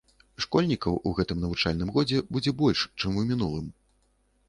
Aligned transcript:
Школьнікаў 0.45 0.97
у 1.09 1.11
гэтым 1.19 1.43
навучальным 1.45 1.93
годзе 1.99 2.25
будзе 2.33 2.57
больш, 2.65 2.79
чым 2.99 3.11
у 3.25 3.29
мінулым. 3.33 3.73